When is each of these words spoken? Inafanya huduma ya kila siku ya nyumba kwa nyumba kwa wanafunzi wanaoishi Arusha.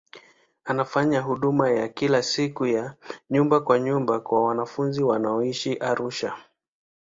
Inafanya 0.69 1.21
huduma 1.21 1.69
ya 1.71 1.87
kila 1.89 2.23
siku 2.23 2.65
ya 2.65 2.95
nyumba 3.29 3.59
kwa 3.59 3.79
nyumba 3.79 4.19
kwa 4.19 4.43
wanafunzi 4.45 5.03
wanaoishi 5.03 5.73
Arusha. 5.77 6.35